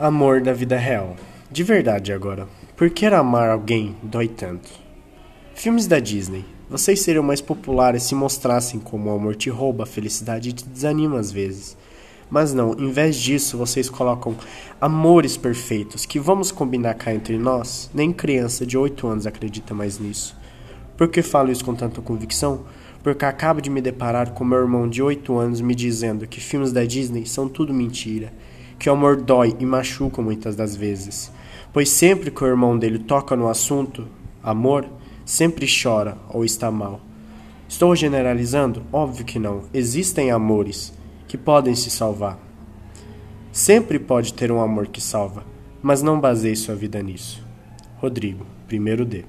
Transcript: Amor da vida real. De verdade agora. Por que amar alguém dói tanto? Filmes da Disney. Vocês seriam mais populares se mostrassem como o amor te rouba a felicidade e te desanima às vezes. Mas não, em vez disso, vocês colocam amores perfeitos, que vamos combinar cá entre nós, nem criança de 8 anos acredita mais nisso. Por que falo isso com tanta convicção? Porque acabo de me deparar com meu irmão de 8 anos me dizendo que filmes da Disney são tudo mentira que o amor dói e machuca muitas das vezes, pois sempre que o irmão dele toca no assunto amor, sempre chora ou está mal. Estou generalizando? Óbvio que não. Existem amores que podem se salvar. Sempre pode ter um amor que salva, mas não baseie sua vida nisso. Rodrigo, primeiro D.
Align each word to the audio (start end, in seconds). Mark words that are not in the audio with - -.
Amor 0.00 0.40
da 0.40 0.52
vida 0.52 0.76
real. 0.76 1.16
De 1.50 1.64
verdade 1.64 2.12
agora. 2.12 2.46
Por 2.76 2.88
que 2.88 3.04
amar 3.04 3.50
alguém 3.50 3.96
dói 4.00 4.28
tanto? 4.28 4.70
Filmes 5.56 5.88
da 5.88 5.98
Disney. 5.98 6.44
Vocês 6.70 7.00
seriam 7.00 7.24
mais 7.24 7.40
populares 7.40 8.04
se 8.04 8.14
mostrassem 8.14 8.78
como 8.78 9.10
o 9.10 9.16
amor 9.16 9.34
te 9.34 9.50
rouba 9.50 9.82
a 9.82 9.86
felicidade 9.86 10.50
e 10.50 10.52
te 10.52 10.64
desanima 10.64 11.18
às 11.18 11.32
vezes. 11.32 11.76
Mas 12.30 12.54
não, 12.54 12.76
em 12.78 12.92
vez 12.92 13.16
disso, 13.16 13.58
vocês 13.58 13.90
colocam 13.90 14.36
amores 14.80 15.36
perfeitos, 15.36 16.06
que 16.06 16.20
vamos 16.20 16.52
combinar 16.52 16.94
cá 16.94 17.12
entre 17.12 17.36
nós, 17.36 17.90
nem 17.92 18.12
criança 18.12 18.64
de 18.64 18.78
8 18.78 19.04
anos 19.04 19.26
acredita 19.26 19.74
mais 19.74 19.98
nisso. 19.98 20.36
Por 20.96 21.08
que 21.08 21.22
falo 21.22 21.50
isso 21.50 21.64
com 21.64 21.74
tanta 21.74 22.00
convicção? 22.00 22.66
Porque 23.02 23.24
acabo 23.24 23.60
de 23.60 23.68
me 23.68 23.80
deparar 23.80 24.30
com 24.30 24.44
meu 24.44 24.60
irmão 24.60 24.88
de 24.88 25.02
8 25.02 25.36
anos 25.36 25.60
me 25.60 25.74
dizendo 25.74 26.24
que 26.24 26.40
filmes 26.40 26.70
da 26.70 26.84
Disney 26.84 27.26
são 27.26 27.48
tudo 27.48 27.74
mentira 27.74 28.32
que 28.78 28.88
o 28.88 28.92
amor 28.92 29.16
dói 29.16 29.56
e 29.58 29.66
machuca 29.66 30.22
muitas 30.22 30.54
das 30.54 30.76
vezes, 30.76 31.32
pois 31.72 31.90
sempre 31.90 32.30
que 32.30 32.42
o 32.42 32.46
irmão 32.46 32.78
dele 32.78 32.98
toca 32.98 33.34
no 33.34 33.48
assunto 33.48 34.06
amor, 34.42 34.86
sempre 35.24 35.66
chora 35.66 36.16
ou 36.30 36.44
está 36.44 36.70
mal. 36.70 37.00
Estou 37.68 37.94
generalizando? 37.94 38.82
Óbvio 38.92 39.24
que 39.24 39.38
não. 39.38 39.64
Existem 39.74 40.30
amores 40.30 40.92
que 41.26 41.36
podem 41.36 41.74
se 41.74 41.90
salvar. 41.90 42.38
Sempre 43.52 43.98
pode 43.98 44.32
ter 44.32 44.50
um 44.50 44.60
amor 44.60 44.86
que 44.86 45.00
salva, 45.00 45.44
mas 45.82 46.02
não 46.02 46.20
baseie 46.20 46.56
sua 46.56 46.74
vida 46.74 47.02
nisso. 47.02 47.44
Rodrigo, 47.98 48.46
primeiro 48.66 49.04
D. 49.04 49.24